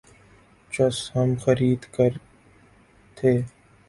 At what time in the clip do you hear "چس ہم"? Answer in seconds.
0.71-1.29